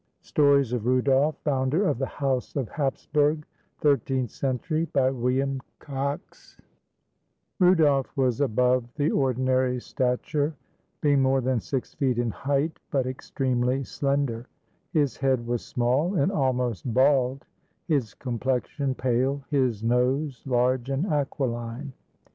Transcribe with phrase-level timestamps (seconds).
[0.21, 3.43] STORIES OF RUDOLF, FOUNDER OF THE HOUSE OF HAPSBURG
[3.81, 6.57] [Thirteenth century] BY WILLIAM COXE
[7.59, 10.55] Rudolf was above the ordinary stature,
[11.01, 14.47] being more than six feet in height, but extremely slender;
[14.91, 17.45] his head was small and almost bald,
[17.87, 21.93] his complexion pale, his nose large and aquiline.